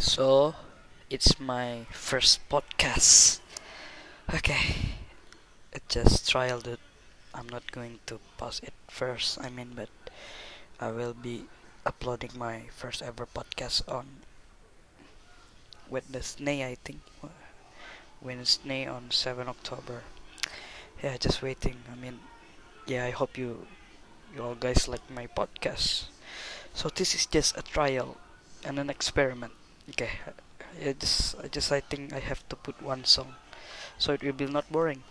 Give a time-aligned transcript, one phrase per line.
[0.00, 0.54] so
[1.10, 3.40] it's my first podcast.
[4.34, 4.96] Okay,
[5.72, 6.80] it just trial it.
[7.34, 9.38] I'm not going to post it first.
[9.40, 9.90] I mean, but
[10.80, 11.46] I will be
[11.86, 14.22] uploading my first ever podcast on
[15.88, 17.00] Wednesday, I think.
[18.20, 20.02] Wednesday on 7 October.
[21.02, 21.76] Yeah, just waiting.
[21.90, 22.20] I mean,
[22.86, 23.66] yeah, I hope you
[24.34, 26.06] you all guys like my podcast.
[26.74, 28.16] So this is just a trial
[28.64, 29.52] and an experiment.
[29.90, 30.10] Okay,
[30.84, 33.34] I just I just I think I have to put one song,
[33.98, 35.04] so it will be not boring.